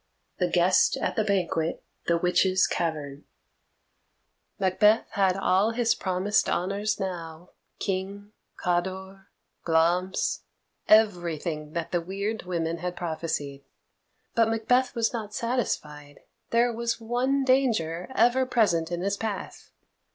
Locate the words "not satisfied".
15.13-16.21